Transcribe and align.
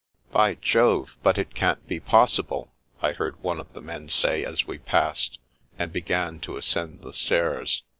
"By 0.31 0.55
Jove, 0.55 1.15
but 1.21 1.37
it 1.37 1.53
can't 1.53 1.87
be 1.87 1.99
possible!" 1.99 2.71
I 3.03 3.11
heard 3.11 3.39
one 3.43 3.59
of 3.59 3.71
the 3.73 3.81
men 3.81 4.09
say 4.09 4.43
as 4.43 4.65
we 4.65 4.79
passed 4.79 5.37
and 5.77 5.93
began 5.93 6.39
to 6.39 6.57
ascend 6.57 7.01
the 7.03 7.13
stairs. 7.13 7.83